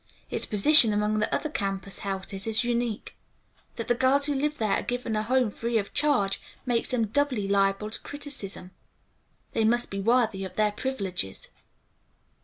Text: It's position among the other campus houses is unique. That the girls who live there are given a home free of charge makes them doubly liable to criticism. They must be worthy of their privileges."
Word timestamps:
It's 0.31 0.47
position 0.47 0.93
among 0.93 1.19
the 1.19 1.31
other 1.31 1.47
campus 1.47 1.99
houses 1.99 2.47
is 2.47 2.63
unique. 2.63 3.15
That 3.75 3.87
the 3.87 3.93
girls 3.93 4.25
who 4.25 4.33
live 4.33 4.57
there 4.57 4.71
are 4.71 4.81
given 4.81 5.15
a 5.15 5.21
home 5.21 5.51
free 5.51 5.77
of 5.77 5.93
charge 5.93 6.41
makes 6.65 6.89
them 6.89 7.05
doubly 7.05 7.47
liable 7.47 7.91
to 7.91 8.01
criticism. 8.01 8.71
They 9.51 9.63
must 9.63 9.91
be 9.91 9.99
worthy 9.99 10.43
of 10.43 10.55
their 10.55 10.71
privileges." 10.71 11.49